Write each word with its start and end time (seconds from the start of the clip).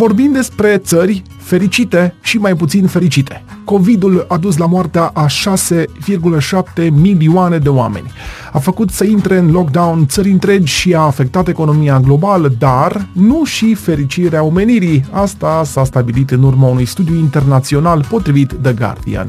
Vorbim 0.00 0.32
despre 0.32 0.76
țări 0.76 1.22
fericite 1.38 2.14
și 2.22 2.38
mai 2.38 2.54
puțin 2.54 2.86
fericite. 2.86 3.44
COVID-ul 3.64 4.24
a 4.28 4.36
dus 4.36 4.56
la 4.56 4.66
moartea 4.66 5.10
a 5.14 5.26
6,7 5.26 6.90
milioane 6.90 7.58
de 7.58 7.68
oameni. 7.68 8.12
A 8.52 8.58
făcut 8.58 8.90
să 8.90 9.04
intre 9.04 9.38
în 9.38 9.50
lockdown 9.50 10.06
țări 10.06 10.30
întregi 10.30 10.72
și 10.72 10.94
a 10.94 11.00
afectat 11.00 11.48
economia 11.48 12.00
globală, 12.00 12.52
dar 12.58 13.06
nu 13.12 13.44
și 13.44 13.74
fericirea 13.74 14.42
omenirii. 14.42 15.04
Asta 15.10 15.62
s-a 15.64 15.84
stabilit 15.84 16.30
în 16.30 16.42
urma 16.42 16.66
unui 16.66 16.84
studiu 16.84 17.14
internațional 17.14 18.04
potrivit 18.08 18.52
The 18.62 18.72
Guardian. 18.72 19.28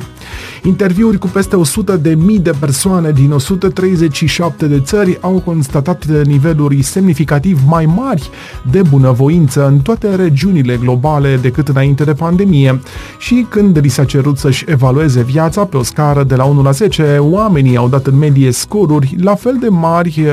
Interviuri 0.63 1.17
cu 1.17 1.27
peste 1.27 1.55
100 1.55 1.97
de 1.97 2.15
mii 2.15 2.39
de 2.39 2.51
persoane 2.59 3.11
din 3.11 3.31
137 3.31 4.67
de 4.67 4.79
țări 4.79 5.17
au 5.21 5.41
constatat 5.45 6.23
niveluri 6.23 6.81
semnificativ 6.81 7.61
mai 7.67 7.85
mari 7.85 8.29
de 8.71 8.81
bunăvoință 8.89 9.67
în 9.67 9.79
toate 9.79 10.15
regiunile 10.15 10.77
globale 10.77 11.39
decât 11.41 11.67
înainte 11.67 12.03
de 12.03 12.13
pandemie. 12.13 12.79
Și 13.17 13.45
când 13.49 13.77
li 13.77 13.87
s-a 13.87 14.05
cerut 14.05 14.37
să-și 14.37 14.65
evalueze 14.67 15.23
viața 15.23 15.65
pe 15.65 15.77
o 15.77 15.83
scară 15.83 16.23
de 16.23 16.35
la 16.35 16.43
1 16.43 16.61
la 16.61 16.71
10, 16.71 17.17
oamenii 17.19 17.77
au 17.77 17.89
dat 17.89 18.07
în 18.07 18.17
medie 18.17 18.51
scoruri 18.51 19.15
la 19.19 19.35
fel 19.35 19.57
de 19.59 19.67
mari 19.67 20.15
eh, 20.17 20.25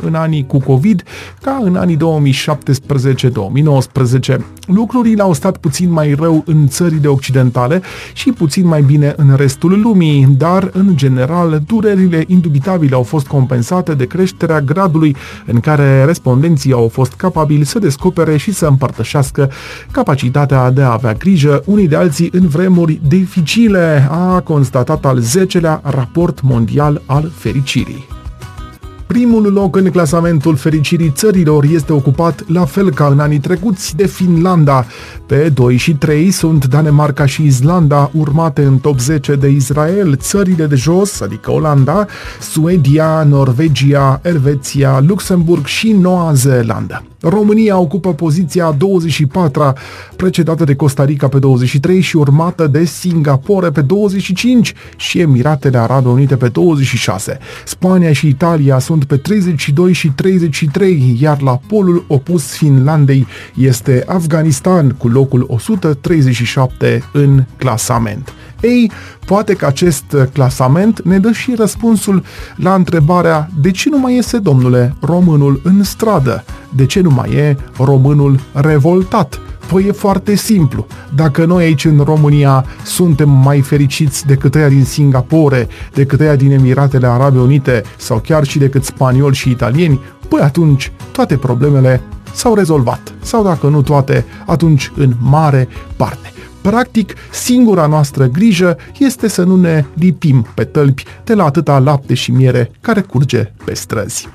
în 0.00 0.14
anii 0.14 0.46
cu 0.46 0.58
COVID 0.58 1.02
ca 1.42 1.60
în 1.62 1.76
anii 1.76 1.96
2017-2019. 1.96 2.00
Lucrurile 4.66 5.22
au 5.22 5.32
stat 5.32 5.56
puțin 5.56 5.90
mai 5.90 6.12
rău 6.12 6.42
în 6.46 6.68
țările 6.68 7.08
occidentale 7.08 7.82
și 8.12 8.32
puțin 8.32 8.66
mai 8.66 8.82
bine 8.82 9.14
în 9.16 9.34
restul 9.38 9.80
lumii, 9.80 10.26
dar 10.38 10.70
în 10.72 10.96
general 10.96 11.62
durerile 11.66 12.24
indubitabile 12.26 12.94
au 12.94 13.02
fost 13.02 13.26
compensate 13.26 13.94
de 13.94 14.06
creșterea 14.06 14.60
gradului 14.60 15.16
în 15.46 15.60
care 15.60 16.04
respondenții 16.04 16.72
au 16.72 16.88
fost 16.88 17.12
capabili 17.12 17.64
să 17.64 17.78
descopere 17.78 18.36
și 18.36 18.52
să 18.52 18.66
împărtășească 18.66 19.50
capacitatea 19.90 20.70
de 20.70 20.82
a 20.82 20.92
avea 20.92 21.12
grijă 21.12 21.62
unii 21.64 21.88
de 21.88 21.96
alții 21.96 22.28
în 22.32 22.48
vremuri 22.48 23.00
dificile, 23.08 24.08
a 24.10 24.40
constatat 24.40 25.04
al 25.04 25.22
10-lea 25.22 25.80
raport 25.82 26.42
mondial 26.42 27.02
al 27.06 27.30
fericirii. 27.34 28.17
Primul 29.08 29.52
loc 29.52 29.76
în 29.76 29.90
clasamentul 29.90 30.56
fericirii 30.56 31.10
țărilor 31.10 31.64
este 31.64 31.92
ocupat, 31.92 32.44
la 32.48 32.64
fel 32.64 32.90
ca 32.90 33.06
în 33.06 33.20
anii 33.20 33.38
trecuți, 33.38 33.96
de 33.96 34.06
Finlanda. 34.06 34.86
Pe 35.26 35.48
2 35.54 35.76
și 35.76 35.94
3 35.94 36.30
sunt 36.30 36.66
Danemarca 36.66 37.26
și 37.26 37.44
Islanda, 37.44 38.10
urmate 38.14 38.62
în 38.62 38.78
top 38.78 39.00
10 39.00 39.34
de 39.34 39.48
Israel, 39.48 40.16
țările 40.16 40.66
de 40.66 40.74
jos, 40.74 41.20
adică 41.20 41.50
Olanda, 41.52 42.06
Suedia, 42.40 43.22
Norvegia, 43.22 44.20
Elveția, 44.22 45.00
Luxemburg 45.06 45.66
și 45.66 45.92
Noua 45.92 46.32
Zeelandă. 46.32 47.02
România 47.20 47.78
ocupă 47.78 48.14
poziția 48.14 48.74
24 48.78 49.72
precedată 50.16 50.64
de 50.64 50.74
Costa 50.74 51.04
Rica 51.04 51.28
pe 51.28 51.38
23 51.38 52.00
și 52.00 52.16
urmată 52.16 52.66
de 52.66 52.84
Singapore 52.84 53.70
pe 53.70 53.80
25 53.80 54.74
și 54.96 55.20
Emiratele 55.20 55.78
Arabe 55.78 56.08
Unite 56.08 56.36
pe 56.36 56.48
26. 56.48 57.38
Spania 57.64 58.12
și 58.12 58.28
Italia 58.28 58.78
sunt 58.78 58.97
pe 59.04 59.16
32 59.16 59.92
și 59.92 60.08
33, 60.08 61.16
iar 61.20 61.42
la 61.42 61.60
polul 61.66 62.04
opus 62.08 62.56
Finlandei 62.56 63.26
este 63.54 64.04
Afganistan 64.06 64.90
cu 64.90 65.08
locul 65.08 65.44
137 65.48 67.02
în 67.12 67.44
clasament. 67.56 68.32
Ei, 68.60 68.90
poate 69.26 69.54
că 69.54 69.66
acest 69.66 70.16
clasament 70.32 71.02
ne 71.04 71.18
dă 71.18 71.32
și 71.32 71.54
răspunsul 71.54 72.22
la 72.56 72.74
întrebarea 72.74 73.48
de 73.60 73.70
ce 73.70 73.88
nu 73.88 73.98
mai 73.98 74.14
iese, 74.14 74.38
domnule, 74.38 74.94
românul 75.00 75.60
în 75.64 75.82
stradă? 75.82 76.44
De 76.74 76.86
ce 76.86 77.00
nu 77.00 77.10
mai 77.10 77.30
e 77.30 77.56
românul 77.76 78.40
revoltat? 78.52 79.40
Păi 79.72 79.84
e 79.86 79.92
foarte 79.92 80.34
simplu. 80.34 80.86
Dacă 81.14 81.44
noi 81.44 81.64
aici 81.64 81.84
în 81.84 82.00
România 82.04 82.64
suntem 82.84 83.30
mai 83.30 83.60
fericiți 83.60 84.26
decât 84.26 84.54
ăia 84.54 84.68
din 84.68 84.84
Singapore, 84.84 85.68
decât 85.92 86.20
ăia 86.20 86.36
din 86.36 86.52
Emiratele 86.52 87.06
Arabe 87.06 87.38
Unite 87.38 87.82
sau 87.96 88.18
chiar 88.18 88.44
și 88.44 88.58
decât 88.58 88.84
spanioli 88.84 89.34
și 89.34 89.50
italieni, 89.50 90.00
păi 90.28 90.40
atunci 90.40 90.92
toate 91.12 91.36
problemele 91.36 92.02
s-au 92.32 92.54
rezolvat. 92.54 93.14
Sau 93.20 93.42
dacă 93.44 93.68
nu 93.68 93.82
toate, 93.82 94.24
atunci 94.46 94.92
în 94.96 95.12
mare 95.20 95.68
parte. 95.96 96.32
Practic, 96.68 97.14
singura 97.30 97.86
noastră 97.86 98.26
grijă 98.26 98.76
este 98.98 99.28
să 99.28 99.42
nu 99.42 99.56
ne 99.56 99.84
lipim 99.94 100.46
pe 100.54 100.64
tălpi 100.64 101.04
de 101.24 101.34
la 101.34 101.44
atâta 101.44 101.78
lapte 101.78 102.14
și 102.14 102.30
miere 102.30 102.70
care 102.80 103.00
curge 103.00 103.52
pe 103.64 103.74
străzi. 103.74 104.28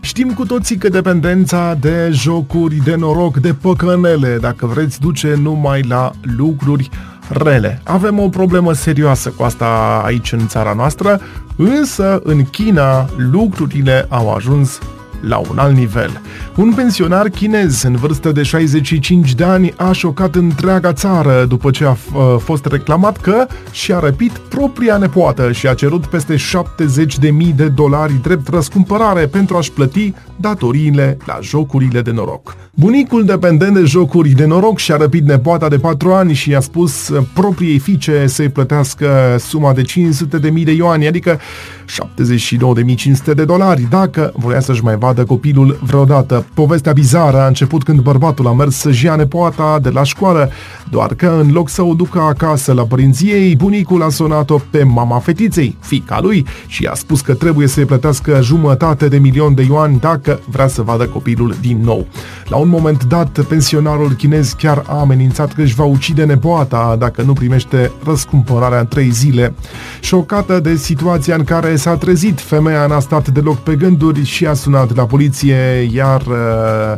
Știm 0.00 0.32
cu 0.32 0.46
toții 0.46 0.76
că 0.76 0.88
dependența 0.88 1.74
de 1.80 2.10
jocuri, 2.12 2.76
de 2.76 2.94
noroc, 2.94 3.36
de 3.36 3.54
păcănele, 3.54 4.38
dacă 4.40 4.66
vreți, 4.66 5.00
duce 5.00 5.34
numai 5.42 5.82
la 5.82 6.10
lucruri 6.36 6.90
rele. 7.28 7.80
Avem 7.84 8.18
o 8.18 8.28
problemă 8.28 8.72
serioasă 8.72 9.30
cu 9.30 9.42
asta 9.42 10.02
aici 10.04 10.32
în 10.32 10.46
țara 10.46 10.72
noastră, 10.72 11.20
însă 11.56 12.20
în 12.24 12.44
China 12.44 13.08
lucrurile 13.16 14.06
au 14.08 14.34
ajuns 14.34 14.78
la 15.20 15.36
un 15.50 15.58
alt 15.58 15.76
nivel. 15.76 16.20
Un 16.56 16.72
pensionar 16.72 17.28
chinez 17.28 17.82
în 17.82 17.96
vârstă 17.96 18.32
de 18.32 18.42
65 18.42 19.34
de 19.34 19.44
ani 19.44 19.72
a 19.76 19.92
șocat 19.92 20.34
întreaga 20.34 20.92
țară 20.92 21.44
după 21.48 21.70
ce 21.70 21.84
a 21.84 21.90
uh, 21.90 22.36
fost 22.38 22.64
reclamat 22.66 23.16
că 23.16 23.46
și-a 23.70 23.98
răpit 23.98 24.32
propria 24.38 24.96
nepoată 24.96 25.52
și 25.52 25.66
a 25.66 25.74
cerut 25.74 26.06
peste 26.06 26.34
70.000 26.34 26.38
de 27.54 27.68
dolari 27.68 28.22
drept 28.22 28.48
răscumpărare 28.48 29.26
pentru 29.26 29.56
a-și 29.56 29.72
plăti 29.72 30.14
datoriile 30.36 31.16
la 31.26 31.38
jocurile 31.42 32.00
de 32.00 32.10
noroc. 32.10 32.56
Bunicul 32.74 33.24
dependent 33.24 33.74
de 33.74 33.84
jocuri 33.84 34.28
de 34.30 34.44
noroc 34.44 34.78
și-a 34.78 34.96
răpit 34.96 35.24
nepoata 35.24 35.68
de 35.68 35.78
4 35.78 36.12
ani 36.12 36.32
și 36.32 36.50
i-a 36.50 36.60
spus 36.60 37.08
uh, 37.08 37.22
propriei 37.34 37.78
fiice 37.78 38.26
să-i 38.26 38.48
plătească 38.48 39.36
suma 39.38 39.72
de 39.72 39.82
500.000 39.82 40.64
de 40.64 40.72
ioani, 40.72 41.06
adică 41.06 41.38
72.500 41.90 43.34
de 43.34 43.44
dolari, 43.44 43.86
dacă 43.90 44.32
voia 44.36 44.60
să-și 44.60 44.84
mai 44.84 44.96
vadă 44.96 45.09
copilul 45.24 45.78
vreodată. 45.82 46.46
Povestea 46.54 46.92
bizară 46.92 47.40
a 47.40 47.46
început 47.46 47.82
când 47.82 48.00
bărbatul 48.00 48.46
a 48.46 48.52
mers 48.52 48.76
să-și 48.76 49.04
ia 49.04 49.14
nepoata 49.14 49.78
de 49.82 49.88
la 49.88 50.02
școală, 50.02 50.50
doar 50.90 51.14
că 51.14 51.38
în 51.40 51.52
loc 51.52 51.68
să 51.68 51.82
o 51.82 51.94
ducă 51.94 52.18
acasă 52.20 52.72
la 52.72 52.82
părinții 52.82 53.30
ei, 53.30 53.56
bunicul 53.56 54.02
a 54.02 54.08
sunat-o 54.08 54.60
pe 54.70 54.82
mama 54.82 55.18
fetiței, 55.18 55.76
fica 55.80 56.18
lui, 56.20 56.46
și 56.66 56.86
a 56.86 56.94
spus 56.94 57.20
că 57.20 57.34
trebuie 57.34 57.66
să-i 57.66 57.84
plătească 57.84 58.38
jumătate 58.42 59.08
de 59.08 59.18
milion 59.18 59.54
de 59.54 59.62
yuan 59.62 59.98
dacă 60.00 60.40
vrea 60.50 60.66
să 60.66 60.82
vadă 60.82 61.06
copilul 61.06 61.54
din 61.60 61.80
nou. 61.84 62.06
La 62.48 62.56
un 62.56 62.68
moment 62.68 63.04
dat, 63.04 63.40
pensionarul 63.48 64.12
chinez 64.12 64.52
chiar 64.52 64.84
a 64.86 64.98
amenințat 64.98 65.52
că 65.52 65.62
își 65.62 65.74
va 65.74 65.84
ucide 65.84 66.24
nepoata 66.24 66.96
dacă 66.98 67.22
nu 67.22 67.32
primește 67.32 67.92
răscumpărarea 68.04 68.78
în 68.78 68.86
trei 68.86 69.10
zile. 69.10 69.54
Șocată 70.00 70.60
de 70.60 70.76
situația 70.76 71.34
în 71.34 71.44
care 71.44 71.76
s-a 71.76 71.96
trezit, 71.96 72.40
femeia 72.40 72.86
n-a 72.86 73.00
stat 73.00 73.28
deloc 73.28 73.56
pe 73.56 73.74
gânduri 73.74 74.24
și 74.24 74.46
a 74.46 74.54
sunat 74.54 74.92
la 75.00 75.06
poliție, 75.06 75.88
iar 75.92 76.20
uh, 76.26 76.96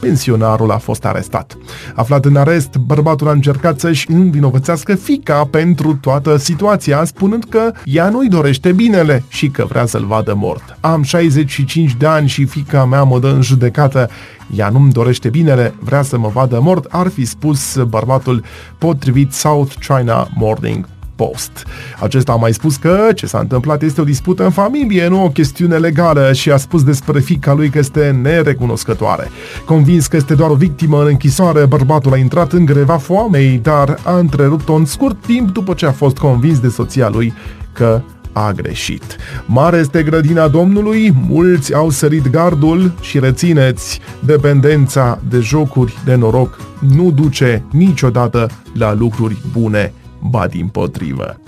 pensionarul 0.00 0.70
a 0.70 0.78
fost 0.78 1.04
arestat. 1.04 1.56
Aflat 1.94 2.24
în 2.24 2.36
arest, 2.36 2.76
bărbatul 2.76 3.28
a 3.28 3.30
încercat 3.30 3.80
să-și 3.80 4.10
învinovățească 4.10 4.94
fica 4.94 5.44
pentru 5.50 5.94
toată 5.94 6.36
situația, 6.36 7.04
spunând 7.04 7.44
că 7.48 7.72
ea 7.84 8.08
nu-i 8.08 8.28
dorește 8.28 8.72
binele 8.72 9.24
și 9.28 9.48
că 9.48 9.64
vrea 9.68 9.86
să-l 9.86 10.04
vadă 10.04 10.34
mort. 10.34 10.76
Am 10.80 11.02
65 11.02 11.94
de 11.94 12.06
ani 12.06 12.28
și 12.28 12.44
fica 12.44 12.84
mea 12.84 13.02
mă 13.02 13.18
dă 13.18 13.28
în 13.28 13.42
judecată. 13.42 14.10
Ea 14.56 14.68
nu-mi 14.68 14.92
dorește 14.92 15.28
binele, 15.28 15.74
vrea 15.80 16.02
să 16.02 16.18
mă 16.18 16.28
vadă 16.28 16.60
mort, 16.60 16.86
ar 16.90 17.08
fi 17.08 17.24
spus 17.24 17.78
bărbatul 17.88 18.44
potrivit 18.78 19.32
South 19.32 19.74
China 19.86 20.28
Morning 20.34 20.86
Post. 21.20 21.64
Acesta 21.98 22.32
a 22.32 22.36
mai 22.36 22.52
spus 22.52 22.76
că 22.76 23.08
ce 23.14 23.26
s-a 23.26 23.38
întâmplat 23.38 23.82
este 23.82 24.00
o 24.00 24.04
dispută 24.04 24.44
în 24.44 24.50
familie, 24.50 25.08
nu 25.08 25.24
o 25.24 25.28
chestiune 25.28 25.76
legală 25.76 26.32
și 26.32 26.50
a 26.50 26.56
spus 26.56 26.82
despre 26.82 27.20
fica 27.20 27.52
lui 27.52 27.68
că 27.68 27.78
este 27.78 28.18
nerecunoscătoare. 28.22 29.30
Convins 29.64 30.06
că 30.06 30.16
este 30.16 30.34
doar 30.34 30.50
o 30.50 30.54
victimă 30.54 31.00
în 31.00 31.06
închisoare, 31.06 31.66
bărbatul 31.66 32.12
a 32.12 32.16
intrat 32.16 32.52
în 32.52 32.64
greva 32.64 32.96
foamei, 32.96 33.60
dar 33.62 33.98
a 34.04 34.18
întrerupt-o 34.18 34.72
în 34.72 34.84
scurt 34.84 35.16
timp 35.26 35.50
după 35.50 35.74
ce 35.74 35.86
a 35.86 35.92
fost 35.92 36.16
convins 36.16 36.58
de 36.58 36.68
soția 36.68 37.08
lui 37.08 37.32
că 37.72 38.02
a 38.32 38.52
greșit. 38.52 39.16
Mare 39.46 39.76
este 39.76 40.02
grădina 40.02 40.48
Domnului, 40.48 41.14
mulți 41.28 41.74
au 41.74 41.90
sărit 41.90 42.28
gardul 42.28 42.92
și 43.00 43.18
rețineți, 43.18 44.00
dependența 44.24 45.20
de 45.28 45.38
jocuri 45.38 45.98
de 46.04 46.14
noroc 46.14 46.60
nu 46.94 47.10
duce 47.10 47.64
niciodată 47.70 48.50
la 48.72 48.94
lucruri 48.94 49.36
bune 49.52 49.92
ba 50.20 50.46
din 50.46 50.66
potrivă. 50.66 51.40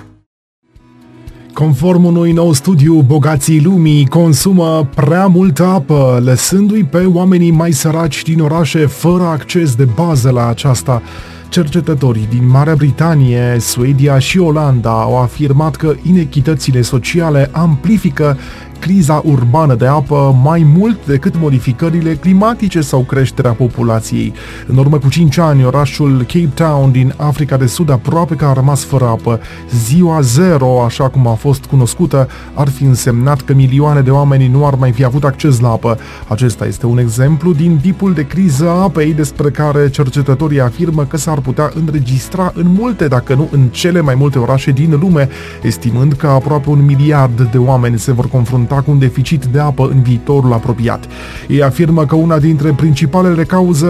Conform 1.52 2.04
unui 2.04 2.32
nou 2.32 2.52
studiu, 2.52 3.00
bogații 3.00 3.62
lumii 3.62 4.06
consumă 4.06 4.88
prea 4.94 5.26
multă 5.26 5.64
apă, 5.64 6.20
lăsându-i 6.24 6.84
pe 6.84 7.04
oamenii 7.04 7.50
mai 7.50 7.72
săraci 7.72 8.22
din 8.22 8.40
orașe 8.40 8.86
fără 8.86 9.22
acces 9.22 9.74
de 9.74 9.84
bază 9.84 10.30
la 10.30 10.48
aceasta. 10.48 11.02
Cercetătorii 11.48 12.26
din 12.30 12.48
Marea 12.48 12.74
Britanie, 12.74 13.56
Suedia 13.60 14.18
și 14.18 14.38
Olanda 14.38 15.00
au 15.00 15.22
afirmat 15.22 15.76
că 15.76 15.94
inechitățile 16.02 16.82
sociale 16.82 17.48
amplifică 17.52 18.38
criza 18.82 19.22
urbană 19.24 19.74
de 19.74 19.86
apă 19.86 20.40
mai 20.42 20.66
mult 20.76 21.06
decât 21.06 21.34
modificările 21.38 22.14
climatice 22.14 22.80
sau 22.80 23.00
creșterea 23.00 23.50
populației. 23.50 24.32
În 24.66 24.76
urmă 24.76 24.98
cu 24.98 25.08
5 25.08 25.38
ani, 25.38 25.64
orașul 25.64 26.18
Cape 26.18 26.50
Town 26.54 26.90
din 26.90 27.14
Africa 27.16 27.56
de 27.56 27.66
Sud 27.66 27.90
aproape 27.90 28.34
că 28.34 28.44
a 28.44 28.52
rămas 28.52 28.84
fără 28.84 29.04
apă. 29.04 29.40
Ziua 29.84 30.20
zero, 30.20 30.84
așa 30.84 31.08
cum 31.08 31.26
a 31.26 31.34
fost 31.34 31.64
cunoscută, 31.64 32.28
ar 32.54 32.68
fi 32.68 32.84
însemnat 32.84 33.40
că 33.40 33.54
milioane 33.54 34.00
de 34.00 34.10
oameni 34.10 34.48
nu 34.48 34.66
ar 34.66 34.74
mai 34.74 34.92
fi 34.92 35.04
avut 35.04 35.24
acces 35.24 35.60
la 35.60 35.68
apă. 35.68 35.98
Acesta 36.28 36.66
este 36.66 36.86
un 36.86 36.98
exemplu 36.98 37.52
din 37.52 37.78
tipul 37.82 38.12
de 38.12 38.26
criză 38.26 38.68
a 38.68 38.82
apei 38.82 39.12
despre 39.12 39.50
care 39.50 39.90
cercetătorii 39.90 40.60
afirmă 40.60 41.04
că 41.04 41.16
s-ar 41.16 41.40
putea 41.40 41.70
înregistra 41.74 42.52
în 42.54 42.66
multe, 42.78 43.08
dacă 43.08 43.34
nu 43.34 43.48
în 43.50 43.68
cele 43.70 44.00
mai 44.00 44.14
multe 44.14 44.38
orașe 44.38 44.70
din 44.70 44.98
lume, 45.00 45.28
estimând 45.62 46.12
că 46.12 46.26
aproape 46.26 46.70
un 46.70 46.84
miliard 46.84 47.50
de 47.50 47.58
oameni 47.58 47.98
se 47.98 48.12
vor 48.12 48.28
confrunta 48.28 48.71
confrunta 48.72 48.80
cu 48.80 48.90
un 48.90 48.98
deficit 48.98 49.44
de 49.44 49.58
apă 49.60 49.88
în 49.92 50.02
viitorul 50.02 50.52
apropiat. 50.52 51.04
Ei 51.48 51.62
afirmă 51.62 52.04
că 52.04 52.14
una 52.14 52.38
dintre 52.38 52.72
principalele 52.72 53.44
cauze 53.44 53.86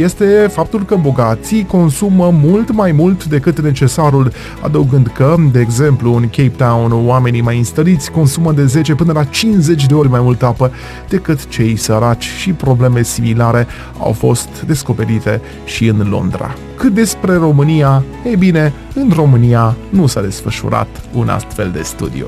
este 0.00 0.24
faptul 0.50 0.84
că 0.84 0.96
bogații 0.96 1.64
consumă 1.64 2.30
mult 2.42 2.72
mai 2.72 2.92
mult 2.92 3.24
decât 3.24 3.60
necesarul, 3.60 4.32
adăugând 4.60 5.06
că, 5.06 5.34
de 5.52 5.60
exemplu, 5.60 6.14
în 6.14 6.22
Cape 6.22 6.52
Town, 6.56 7.06
oamenii 7.06 7.40
mai 7.40 7.58
înstăriți 7.58 8.10
consumă 8.10 8.52
de 8.52 8.64
10 8.64 8.94
până 8.94 9.12
la 9.12 9.24
50 9.24 9.86
de 9.86 9.94
ori 9.94 10.08
mai 10.08 10.20
multă 10.20 10.46
apă 10.46 10.70
decât 11.08 11.48
cei 11.48 11.76
săraci 11.76 12.24
și 12.38 12.50
probleme 12.52 13.02
similare 13.02 13.66
au 13.98 14.12
fost 14.12 14.48
descoperite 14.66 15.40
și 15.64 15.86
în 15.86 16.06
Londra. 16.10 16.54
Cât 16.76 16.94
despre 16.94 17.34
România, 17.34 18.02
e 18.32 18.36
bine, 18.36 18.72
în 18.94 19.12
România 19.14 19.76
nu 19.90 20.06
s-a 20.06 20.20
desfășurat 20.20 20.88
un 21.12 21.28
astfel 21.28 21.70
de 21.72 21.82
studiu. 21.82 22.26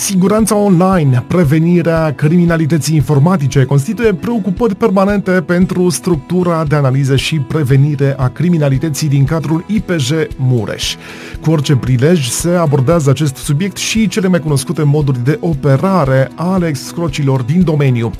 Siguranța 0.00 0.56
online, 0.56 1.24
prevenirea 1.26 2.12
criminalității 2.14 2.94
informatice 2.94 3.64
constituie 3.64 4.14
preocupări 4.14 4.74
permanente 4.74 5.30
pentru 5.30 5.88
structura 5.88 6.64
de 6.64 6.74
analiză 6.74 7.16
și 7.16 7.38
prevenire 7.38 8.14
a 8.18 8.28
criminalității 8.28 9.08
din 9.08 9.24
cadrul 9.24 9.64
IPJ 9.66 10.10
Mureș. 10.36 10.96
Cu 11.40 11.50
orice 11.50 11.76
prilej 11.76 12.28
se 12.28 12.50
abordează 12.50 13.10
acest 13.10 13.36
subiect 13.36 13.76
și 13.76 14.08
cele 14.08 14.28
mai 14.28 14.40
cunoscute 14.40 14.82
moduri 14.82 15.24
de 15.24 15.38
operare 15.40 16.30
ale 16.34 16.66
excrocilor 16.66 17.42
din 17.42 17.64
domeniu. 17.64 18.10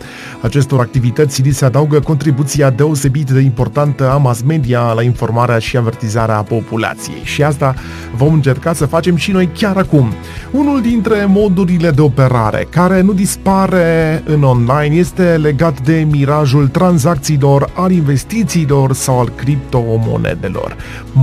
Acestor 0.41 0.81
activități 0.81 1.43
li 1.43 1.51
se 1.51 1.65
adaugă 1.65 2.01
contribuția 2.01 2.71
deosebit 2.71 3.31
de 3.31 3.41
importantă 3.41 4.11
a 4.11 4.17
mass 4.17 4.43
media 4.43 4.93
la 4.93 5.03
informarea 5.03 5.59
și 5.59 5.77
avertizarea 5.77 6.43
populației. 6.43 7.21
Și 7.23 7.43
asta 7.43 7.75
vom 8.17 8.33
încerca 8.33 8.73
să 8.73 8.87
facem 8.87 9.17
și 9.17 9.33
noi 9.33 9.49
chiar 9.59 9.77
acum. 9.77 10.13
Unul 10.51 10.81
dintre 10.81 11.25
moduri 11.25 11.69
modurile 11.71 11.95
de 11.95 12.01
operare, 12.01 12.67
care 12.71 13.01
nu 13.01 13.13
dispare 13.13 14.23
în 14.27 14.43
online, 14.43 14.95
este 14.95 15.23
legat 15.23 15.81
de 15.81 16.07
mirajul 16.11 16.69
tranzacțiilor, 16.69 17.71
al 17.75 17.91
investițiilor 17.91 18.93
sau 18.93 19.21
al 19.21 19.33
criptomonedelor. 19.37 20.77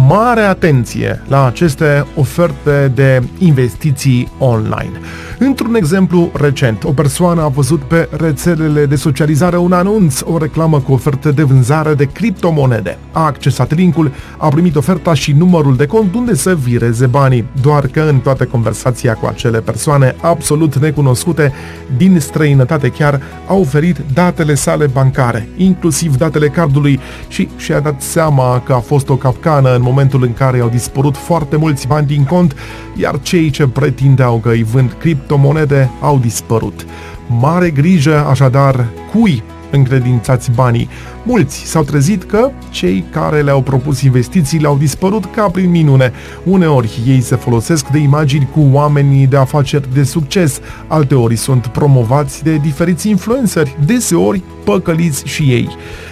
Mare 0.07 0.41
atenție 0.41 1.23
la 1.27 1.45
aceste 1.45 2.05
oferte 2.15 2.91
de 2.95 3.23
investiții 3.37 4.31
online. 4.39 4.91
Într-un 5.39 5.75
exemplu 5.75 6.31
recent, 6.33 6.83
o 6.83 6.91
persoană 6.91 7.41
a 7.41 7.47
văzut 7.47 7.81
pe 7.81 8.09
rețelele 8.17 8.85
de 8.85 8.95
socializare 8.95 9.57
un 9.57 9.71
anunț, 9.71 10.21
o 10.21 10.37
reclamă 10.37 10.79
cu 10.79 10.91
ofertă 10.91 11.31
de 11.31 11.43
vânzare 11.43 11.93
de 11.93 12.05
criptomonede. 12.05 12.97
A 13.11 13.25
accesat 13.25 13.75
linkul, 13.75 14.11
a 14.37 14.47
primit 14.47 14.75
oferta 14.75 15.13
și 15.13 15.31
numărul 15.31 15.75
de 15.75 15.85
cont 15.85 16.15
unde 16.15 16.35
să 16.35 16.55
vireze 16.55 17.05
banii, 17.05 17.45
doar 17.61 17.87
că 17.87 18.01
în 18.01 18.19
toată 18.19 18.45
conversația 18.45 19.13
cu 19.13 19.25
acele 19.25 19.59
persoane 19.59 20.15
absolut 20.37 20.75
necunoscute, 20.75 21.53
din 21.97 22.19
străinătate 22.19 22.89
chiar, 22.89 23.21
a 23.47 23.53
oferit 23.53 23.97
datele 24.13 24.53
sale 24.53 24.85
bancare, 24.85 25.49
inclusiv 25.55 26.15
datele 26.15 26.47
cardului 26.47 26.99
și 27.27 27.49
și-a 27.55 27.79
dat 27.79 28.01
seama 28.01 28.61
că 28.65 28.73
a 28.73 28.79
fost 28.79 29.09
o 29.09 29.15
capcană 29.15 29.75
în 29.75 29.81
momentul 29.81 30.23
în 30.23 30.33
care 30.33 30.59
au 30.59 30.69
dispărut 30.69 31.17
foarte 31.17 31.55
mulți 31.55 31.87
bani 31.87 32.07
din 32.07 32.23
cont, 32.23 32.55
iar 32.95 33.19
cei 33.21 33.49
ce 33.49 33.67
pretindeau 33.67 34.37
că 34.37 34.49
îi 34.49 34.63
vând 34.63 34.95
criptomonede 34.99 35.89
au 36.01 36.17
dispărut. 36.17 36.85
Mare 37.27 37.69
grijă, 37.69 38.25
așadar, 38.29 38.85
cui 39.13 39.43
încredințați 39.77 40.51
banii. 40.51 40.89
Mulți 41.23 41.65
s-au 41.65 41.83
trezit 41.83 42.23
că 42.23 42.49
cei 42.69 43.05
care 43.11 43.41
le-au 43.41 43.61
propus 43.61 44.01
investițiile 44.01 44.67
au 44.67 44.77
dispărut 44.77 45.25
ca 45.25 45.49
prin 45.49 45.69
minune. 45.69 46.11
Uneori 46.43 46.99
ei 47.07 47.21
se 47.21 47.35
folosesc 47.35 47.87
de 47.87 47.97
imagini 47.97 48.49
cu 48.53 48.67
oamenii 48.71 49.27
de 49.27 49.37
afaceri 49.37 49.93
de 49.93 50.03
succes, 50.03 50.59
alteori 50.87 51.35
sunt 51.35 51.67
promovați 51.67 52.43
de 52.43 52.55
diferiți 52.55 53.09
influenceri, 53.09 53.75
deseori 53.85 54.41
păcăliți 54.63 55.25
și 55.25 55.43
ei. 55.43 55.69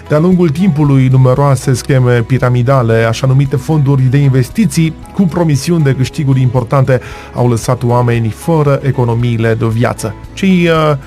De-a 0.08 0.20
lungul 0.20 0.50
timpului, 0.50 1.08
numeroase 1.08 1.74
scheme 1.74 2.22
piramidale, 2.22 2.94
așa 2.94 3.28
numite 3.28 3.56
fonduri 3.56 4.02
de 4.02 4.18
investiții, 4.18 4.94
cu 5.14 5.22
promisiuni 5.22 5.84
de 5.84 5.94
câștiguri 5.94 6.42
importante, 6.42 7.02
au 7.34 7.50
lăsat 7.50 7.84
oameni 7.84 8.30
fără 8.30 8.80
economiile 8.84 9.54
de 9.54 9.66
viață. 9.66 10.16
Cei 10.34 10.68
uh, 10.68 10.98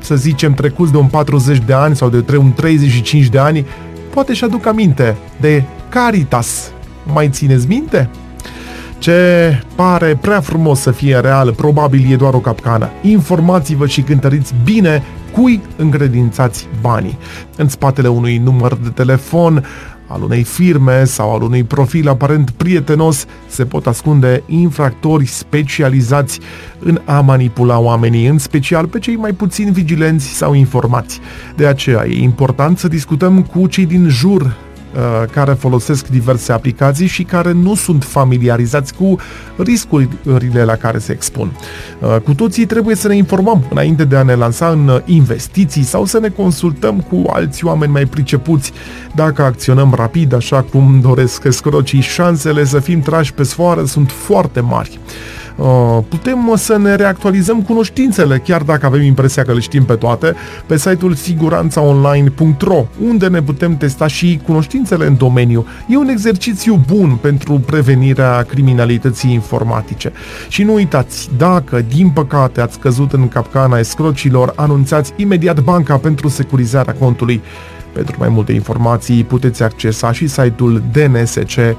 să 0.00 0.16
zicem, 0.16 0.54
trecuți 0.54 0.92
de 0.92 0.96
un 0.98 1.06
40 1.06 1.58
de 1.66 1.72
ani 1.72 1.96
sau 1.96 2.08
de 2.08 2.36
un 2.36 2.52
35 2.52 3.26
de 3.26 3.38
ani, 3.38 3.66
poate 4.14 4.32
și 4.32 4.44
aduc 4.44 4.66
aminte 4.66 5.16
de 5.40 5.62
Caritas. 5.88 6.72
Mai 7.12 7.28
țineți 7.28 7.66
minte? 7.66 8.10
Ce 8.98 9.62
pare 9.74 10.18
prea 10.20 10.40
frumos 10.40 10.80
să 10.80 10.90
fie 10.90 11.16
real, 11.16 11.52
probabil 11.52 12.12
e 12.12 12.16
doar 12.16 12.34
o 12.34 12.38
capcană. 12.38 12.90
Informați-vă 13.02 13.86
și 13.86 14.00
cântăriți 14.00 14.54
bine 14.64 15.02
cui 15.32 15.60
încredințați 15.76 16.68
banii. 16.80 17.18
În 17.56 17.68
spatele 17.68 18.08
unui 18.08 18.36
număr 18.38 18.74
de 18.74 18.88
telefon, 18.88 19.64
al 20.10 20.22
unei 20.22 20.42
firme 20.42 21.04
sau 21.04 21.34
al 21.34 21.42
unui 21.42 21.64
profil 21.64 22.08
aparent 22.08 22.50
prietenos 22.50 23.26
se 23.46 23.64
pot 23.64 23.86
ascunde 23.86 24.42
infractori 24.46 25.26
specializați 25.26 26.40
în 26.78 27.00
a 27.04 27.20
manipula 27.20 27.78
oamenii, 27.78 28.26
în 28.26 28.38
special 28.38 28.86
pe 28.86 28.98
cei 28.98 29.16
mai 29.16 29.32
puțin 29.32 29.72
vigilenți 29.72 30.26
sau 30.26 30.54
informați. 30.54 31.20
De 31.56 31.66
aceea 31.66 32.06
e 32.06 32.22
important 32.22 32.78
să 32.78 32.88
discutăm 32.88 33.42
cu 33.42 33.66
cei 33.66 33.86
din 33.86 34.08
jur 34.08 34.42
Uh, 34.42 34.69
care 35.30 35.52
folosesc 35.52 36.08
diverse 36.08 36.52
aplicații 36.52 37.06
și 37.06 37.22
care 37.22 37.52
nu 37.52 37.74
sunt 37.74 38.04
familiarizați 38.04 38.94
cu 38.94 39.16
riscurile 39.56 40.64
la 40.64 40.76
care 40.76 40.98
se 40.98 41.12
expun. 41.12 41.52
Uh, 42.00 42.16
cu 42.24 42.34
toții 42.34 42.66
trebuie 42.66 42.94
să 42.94 43.08
ne 43.08 43.16
informăm 43.16 43.64
înainte 43.70 44.04
de 44.04 44.16
a 44.16 44.22
ne 44.22 44.34
lansa 44.34 44.68
în 44.68 45.02
investiții 45.04 45.82
sau 45.82 46.04
să 46.04 46.18
ne 46.18 46.28
consultăm 46.28 47.00
cu 47.00 47.30
alți 47.30 47.64
oameni 47.64 47.92
mai 47.92 48.04
pricepuți. 48.04 48.72
Dacă 49.14 49.42
acționăm 49.42 49.94
rapid, 49.96 50.32
așa 50.32 50.62
cum 50.62 51.00
doresc 51.00 51.44
escrocii, 51.44 52.00
șansele 52.00 52.64
să 52.64 52.78
fim 52.78 53.00
trași 53.00 53.32
pe 53.32 53.42
sfoară 53.42 53.84
sunt 53.84 54.10
foarte 54.10 54.60
mari. 54.60 54.98
Uh, 55.60 55.98
putem 56.08 56.52
să 56.56 56.76
ne 56.78 56.94
reactualizăm 56.94 57.62
cunoștințele, 57.62 58.38
chiar 58.38 58.62
dacă 58.62 58.86
avem 58.86 59.02
impresia 59.02 59.42
că 59.42 59.52
le 59.52 59.60
știm 59.60 59.84
pe 59.84 59.94
toate, 59.94 60.34
pe 60.66 60.78
site-ul 60.78 61.14
siguranțaonline.ro, 61.14 62.86
unde 63.04 63.28
ne 63.28 63.42
putem 63.42 63.76
testa 63.76 64.06
și 64.06 64.40
cunoștințele 64.46 65.06
în 65.06 65.16
domeniu. 65.16 65.66
E 65.88 65.96
un 65.96 66.08
exercițiu 66.08 66.84
bun 66.86 67.18
pentru 67.20 67.62
prevenirea 67.66 68.42
criminalității 68.42 69.32
informatice. 69.32 70.12
Și 70.48 70.62
nu 70.62 70.74
uitați, 70.74 71.30
dacă 71.36 71.80
din 71.80 72.10
păcate 72.10 72.60
ați 72.60 72.78
căzut 72.78 73.12
în 73.12 73.28
capcana 73.28 73.78
escrocilor, 73.78 74.52
anunțați 74.56 75.12
imediat 75.16 75.60
banca 75.60 75.96
pentru 75.96 76.28
securizarea 76.28 76.94
contului. 76.94 77.42
Pentru 77.92 78.16
mai 78.18 78.28
multe 78.28 78.52
informații 78.52 79.24
puteți 79.24 79.62
accesa 79.62 80.12
și 80.12 80.26
site-ul 80.26 80.82
dnsc.ro. 80.92 81.70